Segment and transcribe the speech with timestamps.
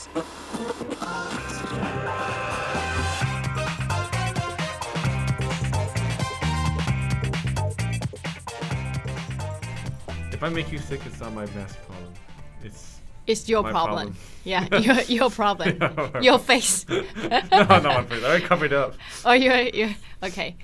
[0.00, 1.16] Podcast.
[10.32, 12.12] If I make you sick, it's not my mask problem.
[12.62, 12.96] It's
[13.26, 14.14] It's your My problem.
[14.14, 14.16] problem.
[14.44, 15.76] Yeah, your your problem.
[15.80, 16.20] Yeah.
[16.20, 16.84] your face.
[16.88, 17.00] no,
[17.50, 18.22] not my face.
[18.22, 18.94] I already covered up.
[19.24, 20.54] Oh, you you OK。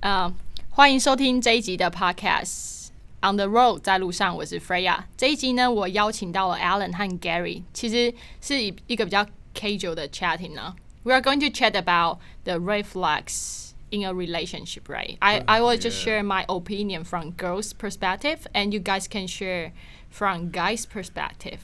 [0.00, 0.34] 嗯，
[0.70, 2.79] 欢迎收听这一集的 Podcast。
[3.22, 5.04] On the road，在路上，我是 Freya。
[5.16, 10.76] 这一集呢，我邀请到了 Alan 和 Gary，其实是一一个比较 casual 的 chatting 呢。
[11.02, 15.16] We are going to chat about the red flags in a relationship, right?
[15.20, 16.20] I I will just Yeah.
[16.20, 19.72] share my opinion from girls' perspective, and you guys can share
[20.10, 21.60] from guys' perspective.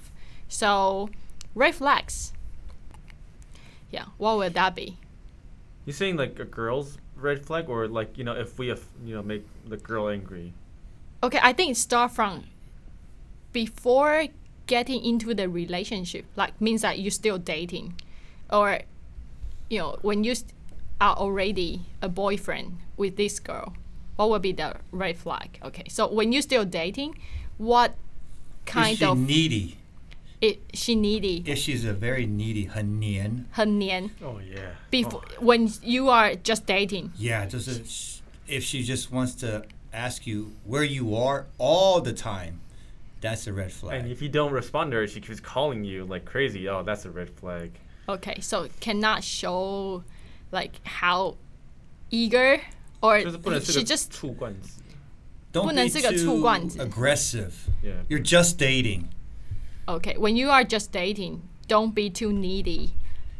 [0.48, 1.10] So,
[1.54, 2.32] red flags.
[3.90, 4.96] Yeah, what would that be?
[5.84, 9.14] You saying like a girl's red flag, or like you know if we have you
[9.14, 10.54] know make the girl angry?
[11.26, 12.44] Okay, I think start from
[13.52, 14.26] before
[14.66, 17.94] getting into the relationship, like means that you're still dating,
[18.50, 18.80] or
[19.68, 20.52] you know when you st-
[21.00, 23.74] are already a boyfriend with this girl,
[24.16, 25.58] what would be the red flag?
[25.64, 27.18] Okay, so when you're still dating,
[27.58, 27.94] what
[28.66, 29.76] kind Is she of needy?
[30.40, 33.46] it she needy, If she's a very needy, 很黏.
[33.52, 34.74] 很黏 Oh yeah.
[34.90, 37.12] before when you are just dating.
[37.16, 37.80] Yeah, just a,
[38.52, 39.64] if she just wants to
[39.96, 42.60] ask you where you are all the time,
[43.20, 43.70] that's a red Oh.
[43.88, 44.00] flag.
[44.00, 46.68] And if you don't respond to her, she keeps calling you like crazy.
[46.68, 47.70] Oh, that's a red flag.
[48.08, 50.02] Okay, so cannot show
[50.50, 51.36] like how
[52.10, 52.60] eager
[53.00, 54.80] or 就是不能是 she 个 just 醋罐子。
[55.52, 56.78] Don't 不能 be 是个 too 醋罐子。
[56.78, 57.52] aggressive.
[57.82, 58.02] Yeah.
[58.08, 59.04] You're just dating.
[59.88, 62.90] okay when you are just dating don't be too needy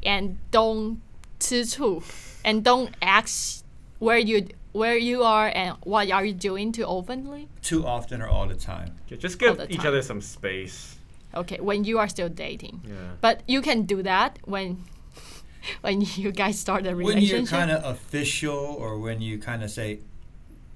[0.02, 0.98] and don't
[1.38, 2.02] 吃醋
[2.44, 3.62] and don't ask
[3.99, 8.27] where you where you are and what are you doing too openly Too often or
[8.27, 8.95] all the time.
[9.07, 9.87] Yeah, just give each time.
[9.87, 10.95] other some space.
[11.33, 12.93] okay when you are still dating Yeah.
[13.21, 14.83] but you can do that when
[15.81, 17.33] when you guys start a relationship.
[17.33, 19.99] When you're kind of official or when you kind of say,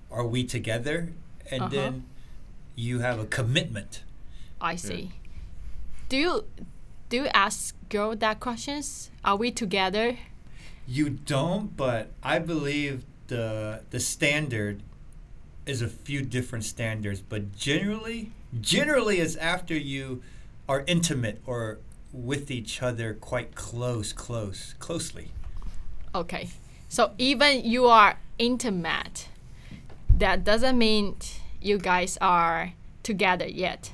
[0.09, 1.09] are we together?
[1.51, 1.75] And Uh-huh.
[1.75, 1.93] then
[2.75, 4.03] you have a commitment.
[4.59, 5.11] I see.
[6.09, 6.43] Do you
[7.09, 9.11] do you ask girl that questions?
[9.23, 10.17] Are we together?
[10.87, 14.83] You don't, but I believe the the standard
[15.65, 20.21] is a few different standards, but generally generally it's after you
[20.67, 21.79] are intimate or
[22.11, 25.29] with each other quite close, close, closely.
[26.13, 26.49] Okay.
[26.89, 29.29] So even you are intimate,
[30.09, 31.15] that doesn't mean
[31.61, 33.91] you guys are together yet.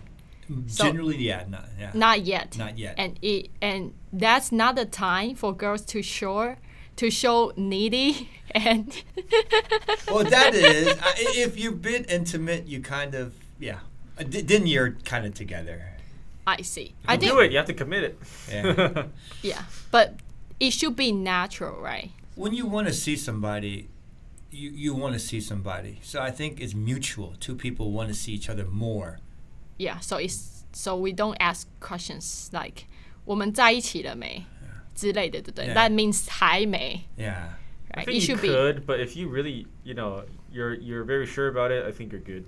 [0.65, 1.91] So- generally, yeah, not yeah.
[1.93, 2.57] Not yet.
[2.57, 2.95] Not yet.
[2.97, 6.55] And it and that's not the time for girls to show
[6.96, 9.02] to show needy and
[10.10, 13.78] well, that is I- if you've been intimate, you kind of yeah.
[14.18, 15.88] Uh, th- Then you're kind of together.
[16.46, 16.94] I see.
[17.06, 17.50] I I think do it.
[17.52, 18.18] You have to commit it.
[18.50, 19.04] Yeah.
[19.42, 20.16] yeah, but
[20.60, 22.10] it should be natural, right?
[22.34, 23.88] when you want to see somebody,
[24.50, 25.98] you, you want to see somebody.
[26.02, 27.34] So I think it's mutual.
[27.40, 29.18] Two people want to see each other more.
[29.78, 32.84] Yeah, so it's so we don't ask questions like
[33.24, 34.44] 我们在一起了没
[34.96, 35.74] 之类的，对不对 Yeah.
[35.74, 37.50] That means 还没 Yeah.
[37.94, 38.06] I right?
[38.06, 41.26] think It you should be could, but if you really, you know, you're you're very
[41.26, 42.44] sure about it, I think you're good.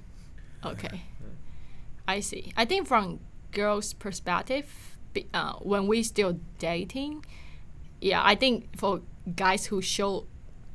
[0.64, 1.02] okay.
[2.06, 2.52] I see.
[2.56, 3.20] I think from
[3.52, 4.66] girls' perspective,
[5.14, 7.24] be- uh, when we still dating,
[8.00, 9.00] yeah, I think for
[9.36, 10.26] guys who show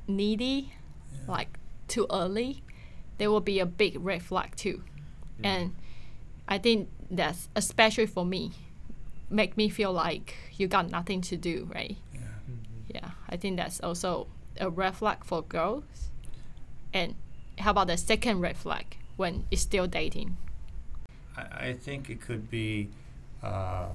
[0.07, 0.73] needy,
[1.27, 1.57] like
[1.87, 2.63] too early,
[3.17, 4.81] there will be a big red flag too,
[5.43, 5.73] and
[6.47, 8.51] I think that's especially for me,
[9.34, 11.96] make me feel like you got nothing to do, right?
[12.88, 14.28] Yeah, I think that's also
[14.60, 15.82] a red flag for girls.
[16.92, 17.16] And
[17.58, 20.36] how about the second red flag when it's still dating?
[21.36, 22.88] I, I think it could be.
[23.42, 23.88] Uh,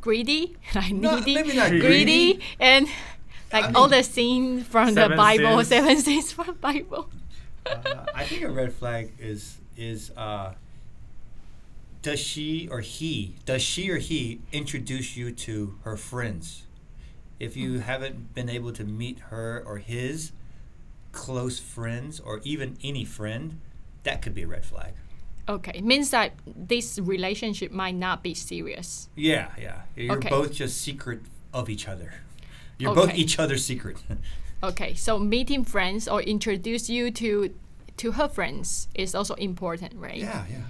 [0.00, 2.40] Greedy, like No, needy, greedy, greedy.
[2.60, 2.86] and
[3.52, 5.68] like I all the scenes from the Bible, sins.
[5.68, 7.10] seven sins from Bible.
[7.66, 10.52] uh, I think a red flag is is uh,
[12.06, 16.62] does she or he does she or he introduce you to her friends?
[17.40, 17.78] If you hmm.
[17.80, 20.30] haven't been able to meet her or his
[21.10, 23.58] close friends or even any friend,
[24.04, 24.92] that could be a red flag.
[25.48, 29.08] Okay, it means that this relationship might not be serious.
[29.16, 29.82] Yeah, yeah.
[29.96, 30.28] You're Okay.
[30.28, 32.14] both just secret of each other.
[32.78, 33.96] You're both each other's secret.
[34.62, 37.54] Okay, so meeting friends or introduce you to
[37.98, 40.16] to her friends is also important, right?
[40.16, 40.64] yeah, yeah.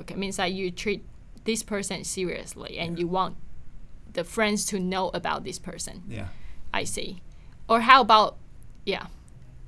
[0.00, 1.04] Okay, means that you treat
[1.44, 3.36] this person seriously and you want
[4.12, 6.02] the friends to know about this person.
[6.08, 6.28] Yeah.
[6.72, 7.22] I see.
[7.68, 8.36] Or how about
[8.84, 9.06] yeah.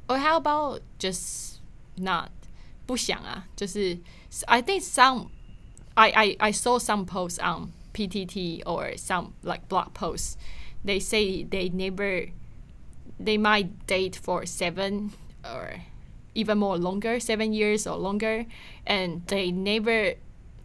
[0.09, 1.61] Or how about just
[1.97, 2.31] not
[2.87, 3.99] 不想啊，就是
[4.47, 5.31] I think some
[5.97, 10.37] I, I I saw some posts on PTT or some like blog posts,
[10.85, 12.27] they say they never,
[13.19, 15.81] they might date for seven or
[16.36, 18.46] even more longer, seven years or longer,
[18.86, 20.14] and they never,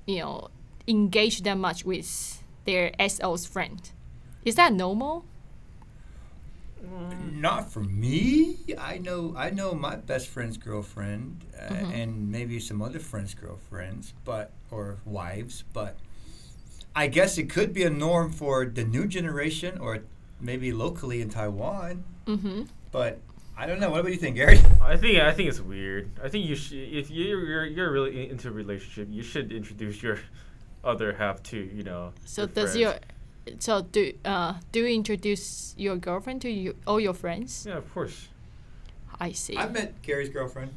[0.07, 0.49] you know,
[0.87, 3.91] engage that much with their SO's friend.
[4.45, 5.25] Is that normal?
[7.33, 8.59] Not for me.
[8.79, 9.35] I know.
[9.37, 11.93] I know my best friend's girlfriend, uh, Mhm.
[11.95, 15.65] and maybe some other friends' girlfriends, but or wives.
[15.73, 15.97] But
[16.95, 20.05] I guess it could be a norm for the new generation, or
[20.41, 22.05] maybe locally in Taiwan.
[22.27, 22.63] Mm-hmm.
[22.93, 23.19] But
[23.59, 23.91] I don't know.
[23.91, 24.61] What do you think, Gary?
[24.83, 26.11] I think I think it's weird.
[26.23, 30.03] I think you should if you're you're, you're really into a relationship, you should introduce
[30.03, 30.19] your
[30.85, 32.13] other half to you know.
[32.25, 32.77] So your does friends.
[32.77, 32.95] your
[33.61, 37.65] so do uh do you introduce your girlfriend to you all your friends?
[37.67, 38.29] yeah of course
[39.19, 39.57] I see.
[39.57, 40.73] I met Gary's girlfriend.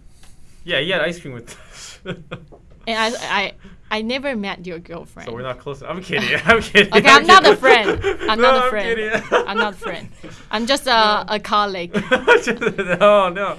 [0.63, 1.57] yeah he had ice cream with
[2.89, 3.53] and I I
[3.91, 5.27] I never met your girlfriend.
[5.27, 5.81] so we're not close.
[5.81, 6.39] I'm kidding.
[6.45, 6.93] I'm kidding.
[6.93, 7.89] Okay, I'm not a friend.
[8.29, 8.87] I'm no, not a I'm friend.
[8.87, 9.47] kidding.
[9.47, 10.09] I'm not a friend.
[10.51, 11.93] I'm just a, a colleague.
[12.11, 13.57] no, no,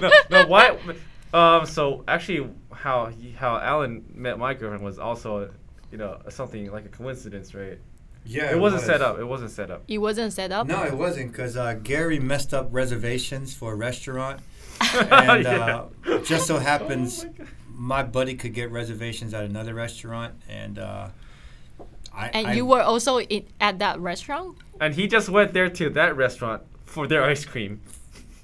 [0.00, 0.46] no, no.
[0.46, 0.78] Why?
[1.34, 1.66] Um.
[1.66, 5.50] So actually, how he- how Alan met my girlfriend was also,
[5.90, 7.78] you know, something like a coincidence, right?
[8.24, 9.18] Yeah, it wasn't set up.
[9.18, 9.82] It wasn't set up.
[9.88, 10.68] It wasn't set up.
[10.68, 14.38] No, it wasn't because uh, Gary messed up reservations for a restaurant,
[14.80, 15.86] and uh,
[16.22, 17.44] just so happens Oh
[17.74, 21.08] my buddy could get reservations at another restaurant, and uh,
[22.14, 24.56] I And I- you were also in, at that restaurant.
[24.80, 27.80] And he just went there to that restaurant for their ice cream.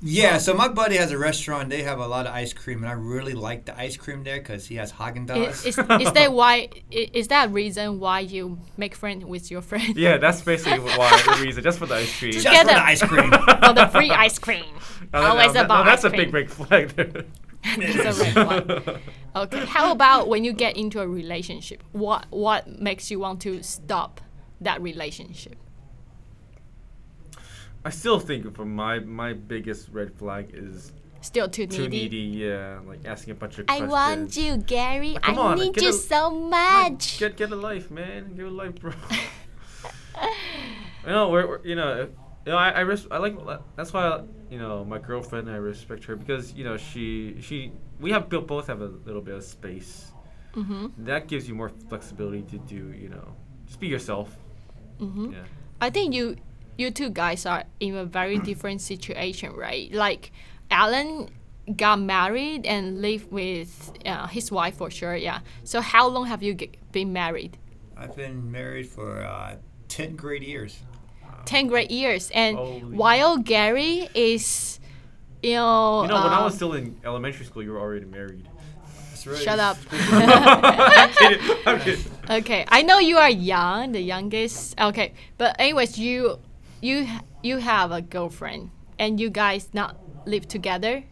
[0.01, 0.39] yeah.
[0.39, 1.69] So my buddy has a restaurant.
[1.71, 4.39] They have a lot of ice cream, and I really like the ice cream there
[4.39, 5.67] because he has Haagen Dazs.
[5.67, 6.69] is, is that why?
[6.93, 9.97] Is that reason why you make friends with your friend?
[9.97, 12.33] Yeah, that's basically why the reason, just for the ice cream.
[12.33, 13.31] Just Just for the ice cream.
[13.33, 14.65] For the free ice cream.
[15.13, 16.31] No, no, Always no, no, about that's ice a big cream.
[16.31, 17.25] break flag there.
[17.79, 18.33] That's a red
[18.65, 19.01] flag.
[19.37, 19.65] Okay.
[19.67, 21.83] How about when you get into a relationship?
[21.93, 24.21] What what makes you want to stop
[24.61, 25.57] that relationship?
[27.85, 31.77] I still think for my my biggest red flag is Still too needy.
[31.77, 32.17] too needy.
[32.17, 33.91] Yeah, like asking a bunch of I questions.
[33.91, 35.11] want you, Gary.
[35.15, 37.19] Like, I on, need you a- so much.
[37.19, 38.35] Get get a life, man.
[38.37, 38.93] Get a life, bro.
[40.23, 42.09] you know, we're, we're you know,
[42.49, 43.37] you know, I I, res- I like
[43.77, 48.11] that's why you know my girlfriend I respect her because you know she she we
[48.11, 50.13] have built both have a little bit of space.
[50.55, 50.87] mm-hmm.
[51.05, 53.37] That gives you more flexibility to do you know
[53.67, 54.35] just be yourself.
[54.99, 55.33] Mm-hmm.
[55.35, 55.45] Yeah.
[55.83, 56.37] I think you
[56.79, 59.93] you two guys are in a very different situation, right?
[59.93, 60.33] Like
[60.71, 61.29] Alan
[61.77, 65.17] got married and lived with uh, his wife for sure.
[65.17, 65.41] Yeah.
[65.65, 67.59] So how long have you g- been married?
[67.95, 69.57] I've been married for uh,
[69.89, 70.81] ten great years.
[71.49, 74.79] Ten great years, and Holy- while Gary is,
[75.43, 78.05] you know, You know, when I um, was still in elementary school, you were already
[78.05, 78.47] married.
[79.09, 79.39] That's right.
[79.47, 79.79] Shut up.
[79.93, 81.57] I'm kidding.
[81.67, 82.05] I'm kidding.
[82.29, 84.79] Okay, I know you are young, the youngest.
[84.79, 86.39] Okay, but anyways, you
[86.83, 87.07] you
[87.43, 89.97] you have a girlfriend, and you guys not
[90.27, 91.03] live together,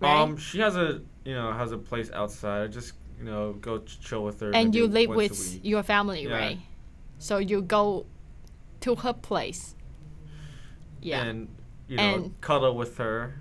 [0.00, 0.20] right?
[0.22, 2.62] Um, she has a you know has a place outside.
[2.64, 4.50] I just you know go ch- chill with her.
[4.54, 6.38] and you live with your family, Yeah.
[6.38, 6.58] right?
[7.18, 8.06] So you go
[8.82, 9.74] to her place.
[11.00, 11.24] Yeah.
[11.24, 11.48] and
[11.88, 13.34] you know And- cuddle with her.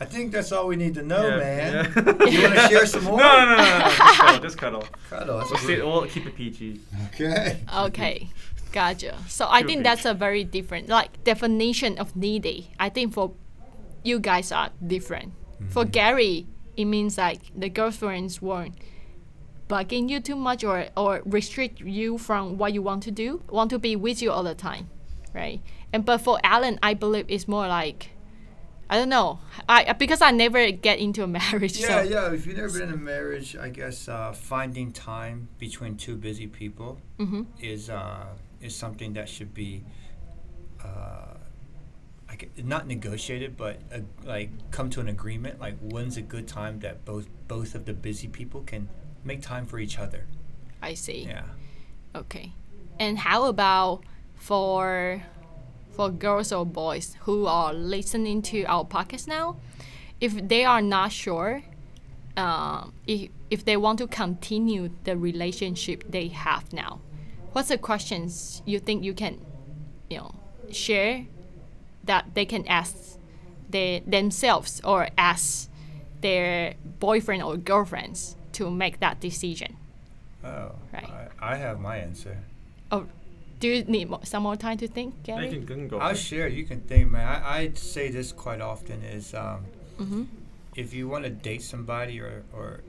[0.00, 1.92] I think that's all we need to know, Yeah, man.
[1.94, 2.26] yeah.
[2.26, 3.16] You wanna share some more?
[3.18, 3.78] No, no, no, no.
[3.78, 3.88] no.
[3.88, 4.40] Just cuddle.
[4.40, 4.84] Just cuddle.
[5.08, 6.80] Cuddle, We'll, see, we'll keep it PG.
[7.14, 7.60] Okay.
[7.86, 8.28] okay,
[8.72, 9.16] gotcha.
[9.28, 12.70] So I think that's a very different like definition of needy.
[12.78, 13.32] I think for
[14.02, 15.32] you guys are different.
[15.70, 15.90] For mm-hmm.
[15.92, 18.74] Gary, it means like the girlfriends weren't
[19.68, 23.70] bugging you too much or or restrict you from what you want to do, want
[23.70, 24.88] to be with you all the time,
[25.34, 25.60] right?
[25.92, 28.10] And but for Alan, I believe it's more like
[28.90, 29.40] I don't know.
[29.68, 31.78] I because I never get into a marriage.
[31.78, 32.08] Yeah, so.
[32.08, 32.32] yeah.
[32.32, 36.46] If you've never been in a marriage, I guess uh, finding time between two busy
[36.46, 37.42] people Mm-hmm.
[37.60, 38.26] is uh,
[38.60, 39.84] is something that should be,
[40.84, 41.34] uh,
[42.28, 45.60] like not negotiated, but uh, like come to an agreement.
[45.60, 48.88] Like when's a good time that both both of the busy people can
[49.24, 50.26] make time for each other.
[50.82, 51.24] I see.
[51.24, 51.44] Yeah.
[52.14, 52.52] Okay.
[52.98, 54.02] And how about
[54.34, 55.22] for
[55.90, 59.56] for girls or boys who are listening to our podcast now?
[60.20, 61.62] If they are not sure,
[62.36, 67.00] uh, if if they want to continue the relationship they have now,
[67.52, 69.40] what's the questions you think you can,
[70.10, 70.34] you know,
[70.70, 71.26] share
[72.04, 73.18] that they can ask
[73.70, 75.68] they themselves or ask
[76.20, 79.76] their boyfriend or girlfriends to make that decision?
[80.44, 80.72] Oh.
[80.92, 81.08] Right.
[81.40, 82.36] I, I have my answer.
[82.90, 83.06] Oh,
[83.60, 85.44] do you need mo- some more time to think, Gary?
[85.46, 85.98] you can, you can go.
[85.98, 86.48] I'll share.
[86.48, 87.26] You can think, man.
[87.26, 89.64] I, I say this quite often is um,
[89.98, 90.24] mm-hmm.
[90.76, 92.80] if you want to date somebody or, or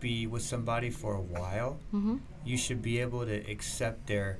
[0.00, 2.16] be with somebody for a while, Mm-hmm.
[2.44, 4.38] you should be able to accept their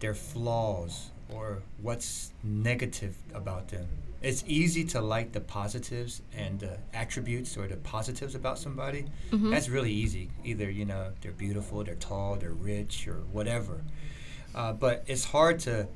[0.00, 3.86] their flaws or what's negative about them.
[4.22, 9.06] It's easy to like the positives and the attributes or the positives about somebody.
[9.32, 9.50] Mhm.
[9.50, 10.30] That's really easy.
[10.44, 13.82] Either you know they're beautiful, they're tall, they're rich, or whatever.
[14.54, 15.88] Uh, but it's hard to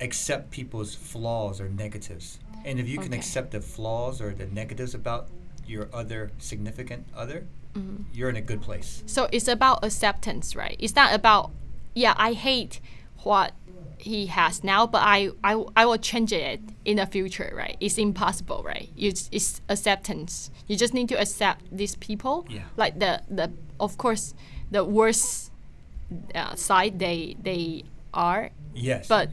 [0.00, 2.38] accept people's flaws or negatives.
[2.64, 5.28] And if you can accept the flaws or the negatives about
[5.66, 8.04] your other significant other, Mhm.
[8.12, 9.02] you're in a good place.
[9.06, 10.76] So it's about acceptance, right?
[10.78, 11.50] It's not about,
[11.94, 12.80] yeah, I hate
[13.24, 13.52] what
[14.02, 17.76] he has now, but I, I, I will change it in the future, right?
[17.80, 18.88] It's impossible, right?
[18.96, 20.50] It's, it's acceptance.
[20.66, 22.62] You just need to accept these people, Yeah.
[22.76, 24.34] like the, the of course,
[24.70, 25.50] the worst
[26.34, 29.08] uh, side they they are, Yes.
[29.08, 29.30] but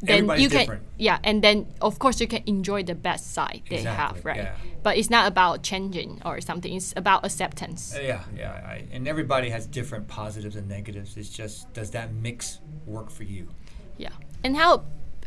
[0.00, 0.82] then Everybody's you can different.
[0.98, 4.36] yeah, and then of course you can enjoy the best side they Exactly, have, right?
[4.36, 4.54] yeah.
[4.82, 6.74] But it's not about changing or something.
[6.74, 7.94] It's about acceptance.
[7.96, 8.52] Uh, yeah, yeah.
[8.52, 11.16] I, and everybody has different positives and negatives.
[11.16, 13.48] It's just, does that mix work for you?
[13.96, 14.10] Yeah.
[14.42, 14.84] And how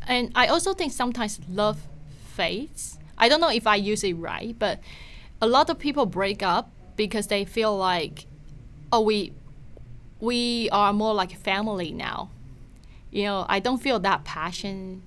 [0.07, 1.79] and I also think sometimes love
[2.33, 2.97] fades.
[3.17, 4.79] I don't know if I use it right, but
[5.41, 8.25] a lot of people break up because they feel like
[8.91, 9.33] oh we
[10.19, 12.29] we are more like a family now.
[13.11, 15.03] You know, I don't feel that passion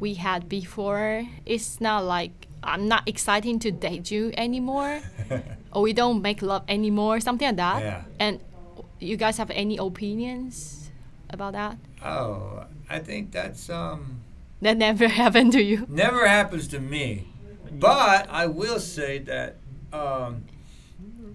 [0.00, 1.28] we had before.
[1.46, 5.00] It's not like I'm not exciting to date you anymore
[5.72, 7.82] or we don't make love anymore, something like that.
[7.82, 8.02] Yeah.
[8.18, 8.40] And
[9.00, 10.90] you guys have any opinions
[11.30, 11.76] about that?
[12.04, 14.20] Oh, I think that's um
[14.60, 15.86] That never happened to you.
[15.88, 17.26] never happens to me.
[17.72, 19.56] But I will say that
[19.92, 20.44] um,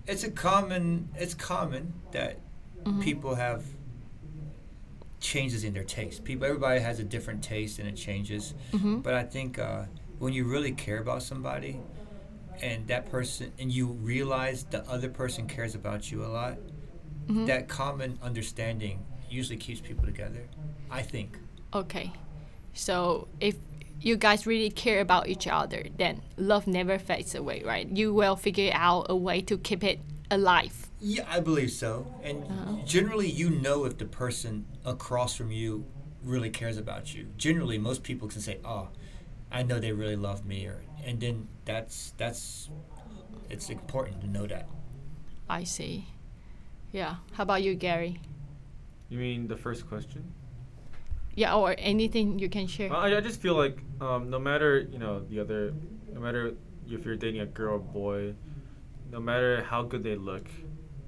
[0.07, 2.39] it's a common it's common that
[2.85, 3.01] Mm-hmm.
[3.01, 3.65] people have
[5.19, 6.23] changes in their taste.
[6.23, 8.53] People everybody has a different taste and it changes.
[8.71, 9.03] Mhm.
[9.03, 9.83] But I think uh,
[10.19, 11.81] when you really care about somebody
[12.61, 16.57] and that person and you realize the other person cares about you a lot,
[17.27, 17.45] Mhm.
[17.47, 20.43] that common understanding usually keeps people together.
[20.89, 21.37] I think.
[21.73, 22.11] Okay.
[22.73, 23.55] So if
[23.99, 27.87] you guys really care about each other, then love never fades away, right?
[27.89, 30.87] You will figure out a way to keep it alive.
[30.99, 32.07] Yeah, I believe so.
[32.23, 32.75] And Uh-huh.
[32.85, 35.85] generally, you know if the person across from you
[36.23, 37.27] really cares about you.
[37.37, 38.89] Generally, most people can say, "Oh,
[39.51, 42.69] I know they really love me," or and then that's that's
[43.49, 44.67] it's important to know that.
[45.49, 46.07] I see.
[46.91, 47.17] Yeah.
[47.33, 48.19] How about you, Gary?
[49.09, 50.33] You mean the first question?
[51.35, 52.89] Yeah, or anything you can share.
[52.89, 55.73] Well, I, I just feel like um, no matter you know the other,
[56.13, 56.55] no matter
[56.89, 58.33] if you're dating a girl or boy,
[59.11, 60.47] no matter how good they look,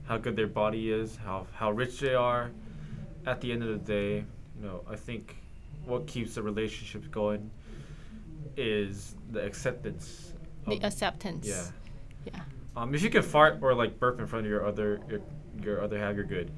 [0.03, 2.51] how good their body is, how how rich they are,
[3.25, 4.25] at the end of the day,
[4.55, 5.35] you know, I think
[5.85, 7.49] what keeps the relationship going
[8.55, 10.33] is the acceptance.
[10.67, 11.47] the acceptance.
[11.47, 11.63] Yeah.
[12.25, 12.41] Yeah.
[12.75, 15.21] Um, if you can fart or like burp in front of your other your,
[15.63, 16.51] your other half, you're good.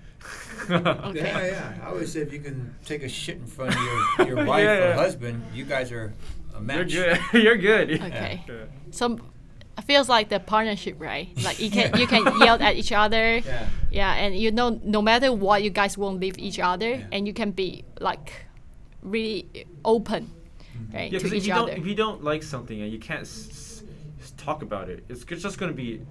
[0.70, 1.20] Okay.
[1.20, 1.74] Yeah, yeah.
[1.84, 4.63] I always say if you can take a shit in front of your, your wife
[4.63, 4.93] Yeah, or yeah.
[4.96, 6.13] husband, you guys are
[6.53, 6.91] a You're match.
[6.93, 7.20] good.
[7.43, 7.91] you're good.
[8.01, 8.43] Okay.
[8.48, 8.53] Yeah.
[8.91, 9.20] So
[9.77, 11.29] it feels like the partnership, right?
[11.43, 13.38] Like you can you can yell at each other.
[13.38, 13.67] Yeah.
[13.91, 17.08] Yeah, and you know, no matter what, you guys won't leave each other, Yeah.
[17.12, 18.46] and you can be like
[19.01, 19.48] really
[19.84, 20.29] open,
[20.77, 20.96] Mm-hmm.
[20.96, 21.72] right, Yeah, to because if each you other.
[21.72, 23.84] don't if you don't like something and you can't s-
[24.22, 26.03] s- talk about it, it's g- just going to be g-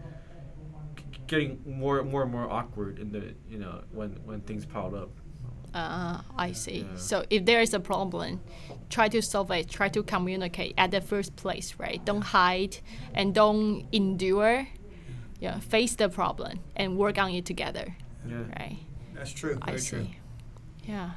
[1.30, 5.10] getting more more and more awkward in the you know when when things pile up.
[5.74, 6.80] uh, I see.
[6.82, 6.96] Yeah.
[6.96, 8.40] So if there is a problem,
[8.96, 9.70] try to solve it.
[9.70, 12.00] Try to communicate at the first place, right?
[12.04, 12.74] Don't hide
[13.14, 14.66] and don't endure.
[15.40, 17.86] Yeah, face the problem and work on it together,
[18.28, 18.44] Yeah.
[18.60, 18.76] right?
[19.14, 19.56] That's true.
[19.62, 19.96] I Very see.
[19.96, 20.06] true.
[20.84, 21.10] Yeah,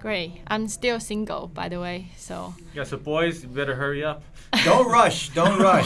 [0.00, 0.30] great.
[0.46, 1.98] I'm still single, by the way.
[2.16, 2.84] So Yeah.
[2.86, 4.22] So boys, you better hurry up.
[4.64, 5.28] Don't rush.
[5.34, 5.84] Don't rush.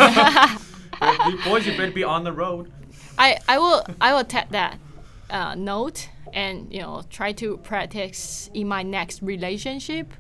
[1.27, 2.71] You boys, you better be on the road.
[3.19, 4.79] I, I will I will take that
[5.31, 10.13] uh, note and you know try to practice in my next relationship.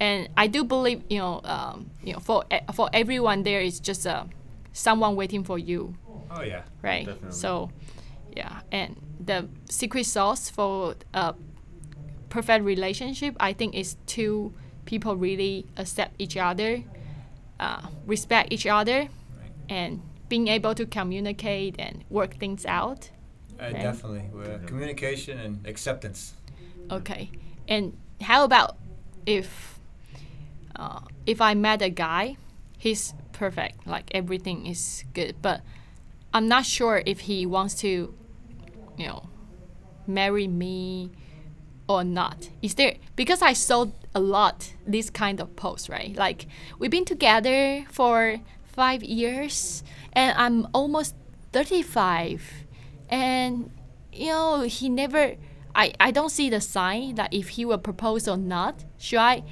[0.00, 3.80] And I do believe you know um, you know for e- for everyone there is
[3.80, 4.24] just uh,
[4.72, 5.94] someone waiting for you,
[6.30, 6.62] oh yeah.
[6.82, 7.06] right?
[7.06, 7.32] Definitely.
[7.32, 7.70] So
[8.36, 11.34] yeah, and the secret sauce for a
[12.28, 14.52] perfect relationship, I think, is two
[14.84, 16.84] people really accept each other,
[17.58, 19.50] uh, respect each other, Right.
[19.68, 23.10] and being able to communicate and work things out.
[23.58, 23.82] Uh, Okay.
[23.82, 24.24] Definitely.
[24.40, 26.34] Uh, communication and acceptance.
[26.90, 27.30] Okay.
[27.66, 28.76] And how about
[29.26, 29.78] if
[30.76, 32.36] uh, if I met a guy,
[32.78, 35.62] he's perfect, like everything is good, but
[36.32, 38.14] I'm not sure if he wants to,
[38.96, 39.28] you know,
[40.06, 41.10] marry me
[41.88, 42.50] or not.
[42.62, 46.14] Is there because I saw a lot this kind of posts, right?
[46.14, 46.46] Like
[46.78, 48.38] we've been together for
[48.78, 49.82] five years
[50.12, 51.14] and I'm almost
[51.52, 52.40] thirty five
[53.08, 53.70] and
[54.12, 55.36] you know, he never.
[55.74, 58.84] I I don't see the sign that if he will propose or not.
[58.98, 59.44] Should I,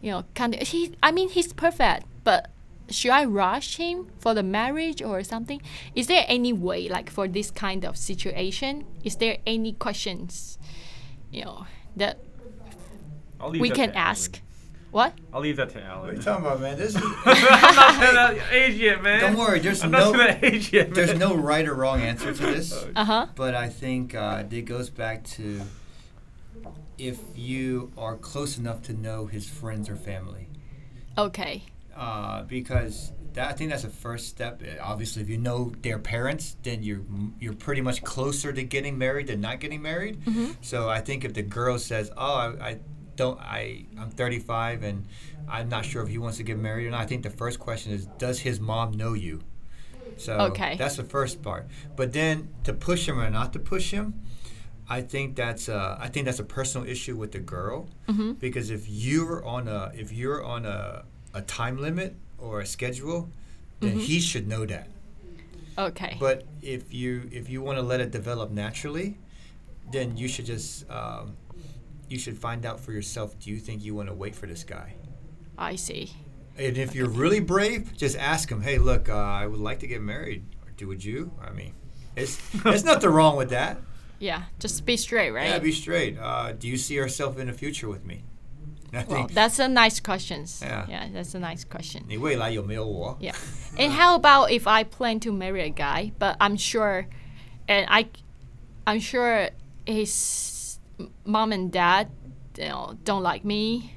[0.00, 0.94] you know, kind of he?
[1.02, 2.50] I mean, he's perfect, but
[2.88, 5.60] should I rush him for the marriage or something?
[5.94, 10.58] Is there any way, like for this kind of situation, is there any questions,
[11.30, 11.66] you know,
[11.96, 12.18] that
[13.58, 14.40] we can ask?
[14.90, 15.14] What?
[15.32, 16.16] I'll leave that to What are Alan.
[16.16, 16.78] you talking about, man?
[16.78, 19.20] This is, I'm not to that age yet, man.
[19.20, 20.94] Don't worry, there's I'm no- not to that age yet, man.
[20.94, 22.72] there's no right or wrong answer to this.
[22.96, 23.26] Uh huh.
[23.34, 25.60] But I think uh, it goes back to
[26.98, 30.48] if you are close enough to know his friends or family.
[31.18, 31.62] Okay.
[31.94, 34.62] Uh, because that, I think that's the first step.
[34.62, 37.02] Uh, Obviously, if you know their parents, then you're
[37.38, 40.22] you're pretty much closer to getting married than not getting married.
[40.24, 40.56] Mhm.
[40.62, 42.78] So I think if the girl says, "Oh, I, I
[43.16, 45.06] don't, I I'm 35 and
[45.48, 47.58] I'm not sure if he wants to get married," or not, I think the first
[47.58, 49.42] question is, "Does his mom know you?"
[50.16, 50.76] So Okay.
[50.76, 51.66] that's the first part.
[51.94, 54.14] But then to push him or not to push him,
[54.88, 58.32] I think that's a, I think that's a personal issue with the girl Mm-hmm.
[58.34, 61.04] because if you're on a if you're on a,
[61.34, 63.30] a time limit or a schedule,
[63.80, 64.00] then Mm-hmm.
[64.00, 64.88] he should know that.
[65.78, 66.16] Okay.
[66.18, 69.18] But if you if you want to let it develop naturally,
[69.92, 71.36] then you should just um,
[72.08, 74.64] you should find out for yourself do you think you want to wait for this
[74.64, 74.94] guy?
[75.58, 76.12] I see.
[76.58, 79.86] And if you're really brave, just ask him, hey, look, uh, I would like to
[79.86, 80.44] get married.
[80.76, 81.32] Do would you?
[81.40, 81.74] I mean,
[82.14, 83.78] it's, there's nothing wrong with that.
[84.18, 85.48] Yeah, just be straight, right?
[85.48, 86.18] Yeah, be straight.
[86.18, 88.24] Uh, do you see yourself in the future with me?
[89.08, 90.46] Well, that's a nice question.
[90.62, 90.86] Yeah.
[90.88, 92.06] yeah, that's a nice question.
[93.20, 93.32] yeah.
[93.78, 97.06] And how about if I plan to marry a guy, but I'm sure,
[97.68, 98.08] and I,
[98.86, 99.50] I'm sure
[99.84, 100.55] he's
[101.24, 102.10] mom and dad,
[102.58, 103.92] you know, don't like me.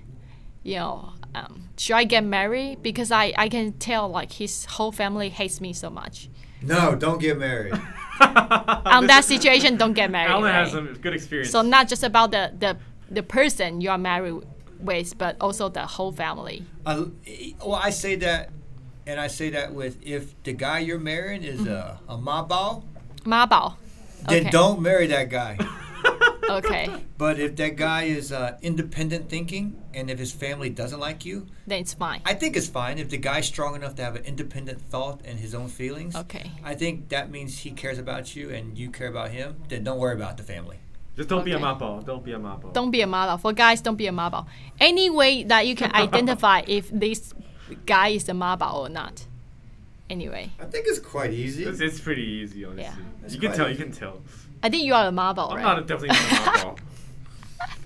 [0.63, 2.84] You know, um, should I get married?
[2.84, 6.29] Because I, I can tell like his whole family hates me so much.
[6.62, 7.74] No, don't get married.
[8.20, 10.32] On that situation, don't get married.
[10.32, 10.86] Alan has right?
[10.88, 11.51] some good experience.
[11.51, 12.77] So not just about the the
[13.10, 14.44] the person you are married
[14.79, 16.66] with, but also the whole family.
[16.85, 17.05] Uh,
[17.64, 18.50] well, I say that,
[19.07, 22.83] and I say that with if the guy you're marrying is a a mabao,
[23.25, 23.75] Ma Bao.
[24.27, 24.50] then Okay.
[24.50, 25.57] don't marry that guy.
[26.50, 26.90] Okay.
[27.18, 31.48] But if that guy is uh, independent thinking, and if his family doesn't like you,
[31.68, 32.22] Then it's fine.
[32.25, 32.98] I think it's fine.
[32.98, 36.51] If the guy's strong enough to have an independent thought and his own feelings, Okay.
[36.64, 39.55] I think that means he cares about you and you care about him.
[39.70, 40.77] Then don't worry about the family.
[41.16, 41.66] Just don't be a Okay.
[41.66, 42.05] mapo.
[42.05, 42.74] Don't be a mapo.
[42.74, 43.38] Don't be a model.
[43.38, 44.48] For guys, don't be a model.
[44.79, 47.33] Any way that you can identify if this
[47.85, 49.25] guy is a model or not.
[50.09, 51.66] Anyway, I think it's quite easy.
[51.66, 52.83] It's, it's pretty easy, honestly.
[52.83, 52.96] Yeah.
[53.22, 53.70] That's You can quite tell.
[53.70, 54.22] You can tell.
[54.63, 55.63] I think you are a model, I'm right?
[55.63, 56.78] not a, definitely not a mapo.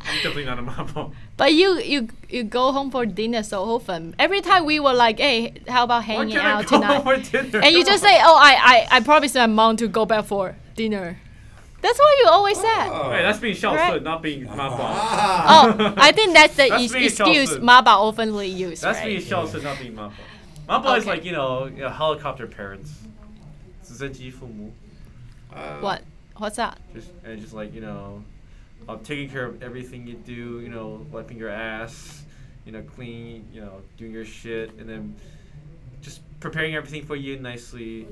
[0.09, 1.13] I'm definitely not a mapo.
[1.37, 4.15] but you you you go home for dinner so often.
[4.19, 7.03] Every time we were like, hey, how about Why hanging can't I out go tonight?
[7.03, 7.59] for dinner?
[7.65, 8.11] and you Come just on.
[8.11, 11.19] say, oh, I, I I promised my mom to go back for dinner.
[11.81, 12.89] That's what you always said.
[12.91, 13.11] Oh.
[13.11, 13.93] Hey, that's being Xiao Right.
[13.95, 14.79] Sun, not being mapo.
[14.81, 15.47] Ah.
[15.79, 17.61] Oh, I think that's the That's ex- being excuse Chelsea.
[17.63, 19.07] Maba oftenly used, That's right?
[19.07, 20.13] being Xiao Sun, not being mapo.
[20.69, 21.11] Mapo is Okay.
[21.11, 22.91] like you know, you know helicopter parents.
[23.85, 24.73] 直升机父母.
[25.55, 26.03] Uh, What?
[26.38, 26.80] What's that?
[26.94, 28.24] Just and just like you know,
[28.90, 30.60] uh, taking care of everything you do.
[30.62, 32.24] You know, wiping your ass.
[32.66, 33.48] You know, clean.
[33.54, 35.16] You know, doing your shit, and then
[36.02, 38.08] just preparing everything for you nicely.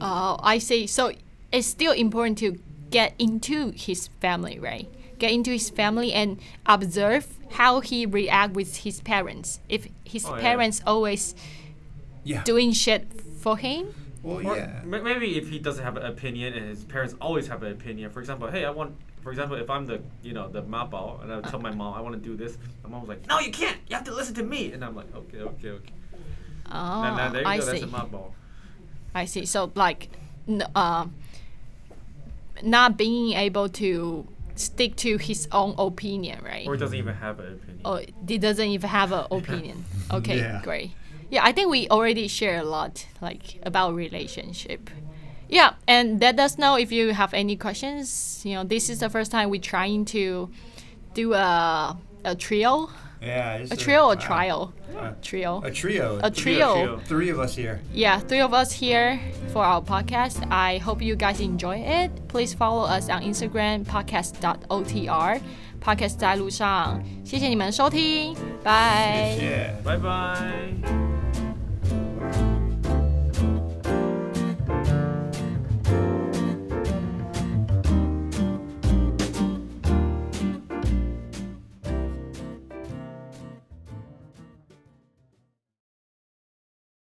[0.00, 0.86] Oh, I see.
[0.86, 1.12] So
[1.52, 2.58] it's still important to
[2.90, 4.88] get into his family, right?
[5.18, 9.60] Get into his family and observe how he react with his parents.
[9.68, 10.40] If his Oh, yeah.
[10.40, 11.34] parents always
[12.24, 12.42] Yeah.
[12.44, 13.08] doing shit
[13.40, 13.88] for him,
[14.22, 14.82] Well, Or yeah.
[14.84, 18.10] ma- maybe if he doesn't have an opinion and his parents always have an opinion.
[18.10, 18.94] For example, hey, I want.
[19.22, 22.00] For example, if I'm the you know the mapao and I tell my mom I
[22.00, 23.76] want to do this, my mom's like, no, you can't.
[23.88, 24.72] You have to listen to me.
[24.72, 25.92] And I'm like, okay, okay, okay.
[26.70, 27.64] oh, now, now there you I go.
[27.64, 27.84] That's see.
[27.84, 28.32] a mapao.
[29.14, 29.44] I see.
[29.46, 30.08] So like,
[30.48, 31.06] n- uh,
[32.62, 36.66] not being able to stick to his own opinion, right?
[36.66, 37.80] Or doesn't even have an opinion.
[37.84, 39.84] Oh, he doesn't even have an opinion.
[40.12, 40.60] Okay, Yeah.
[40.64, 40.90] great
[41.29, 44.89] Yeah, I think we already share a lot, like about relationship.
[45.49, 48.41] Yeah, and let us know if you have any questions.
[48.43, 50.49] You know, this is the first time we're trying to
[51.13, 52.89] do a a trio,
[53.21, 53.57] Yeah.
[53.61, 54.21] it's a trio or wow.
[54.27, 56.19] trial, Uh, trio, A trio.
[56.23, 56.73] a Trio, trio.
[56.73, 56.99] trio.
[57.05, 57.79] Three of us here.
[57.93, 59.19] Yeah, three of us here
[59.53, 60.41] for our podcast.
[60.49, 62.09] I hope you guys enjoy it.
[62.27, 65.39] Please follow us on Instagram podcast dot otr
[65.79, 66.99] podcast 在路上。
[67.23, 69.37] 谢谢你们收听，拜。
[69.39, 69.81] Yeah.
[69.83, 71.08] Bye bye.